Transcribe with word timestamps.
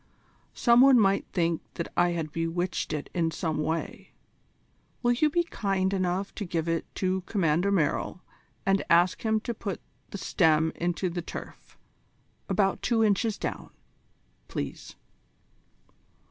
Some 0.55 0.81
one 0.81 0.99
might 0.99 1.27
think 1.31 1.61
that 1.75 1.87
I 1.95 2.09
had 2.13 2.31
bewitched 2.31 2.91
it 2.91 3.11
in 3.13 3.29
some 3.29 3.59
way; 3.61 4.13
will 5.03 5.11
you 5.11 5.29
be 5.29 5.43
kind 5.43 5.93
enough 5.93 6.33
to 6.33 6.43
give 6.43 6.67
it 6.67 6.85
to 6.95 7.21
Commander 7.27 7.71
Merrill 7.71 8.23
and 8.65 8.83
ask 8.89 9.21
him 9.21 9.39
to 9.41 9.53
put 9.53 9.79
the 10.09 10.17
stem 10.17 10.71
into 10.73 11.07
the 11.07 11.21
turf: 11.21 11.77
about 12.49 12.81
two 12.81 13.03
inches 13.03 13.37
down, 13.37 13.69
please." 14.47 14.95